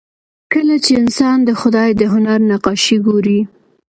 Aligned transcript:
کله 0.53 0.75
چې 0.85 0.91
انسان 1.01 1.37
د 1.43 1.49
خدای 1.61 1.89
د 1.99 2.01
هنر 2.13 2.39
نقاشي 2.51 2.97
ګوري 3.07 3.39